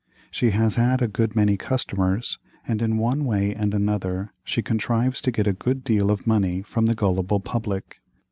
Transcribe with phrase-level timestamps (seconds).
[0.31, 5.31] She has a good many customers, and in one way and another she contrives to
[5.31, 7.99] get a good deal of money from the gullible public.